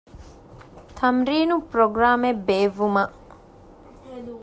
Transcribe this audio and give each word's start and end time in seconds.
ތަމްރީނު 0.97 1.55
ޕްރޮގްރާމެއް 1.69 2.41
ބޭއްވުމަށް 2.47 3.15